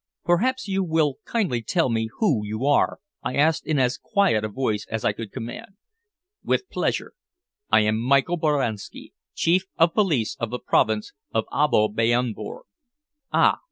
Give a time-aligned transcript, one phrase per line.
[0.25, 4.47] "Perhaps you will kindly tell me who you are?" I asked in as quiet a
[4.49, 5.75] voice as I could command.
[6.43, 7.13] "With pleasure.
[7.69, 12.63] I am Michael Boranski, Chief of Police of the Province of Abo Biornebourg."
[13.31, 13.59] "Ah!